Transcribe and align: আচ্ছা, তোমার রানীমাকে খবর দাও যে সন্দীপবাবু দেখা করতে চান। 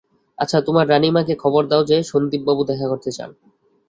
আচ্ছা, 0.37 0.57
তোমার 0.61 0.85
রানীমাকে 0.89 1.33
খবর 1.35 1.63
দাও 1.67 1.83
যে 1.83 1.97
সন্দীপবাবু 2.03 2.61
দেখা 2.65 2.85
করতে 2.87 3.09
চান। 3.11 3.29